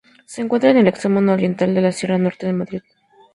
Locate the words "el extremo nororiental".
0.77-1.75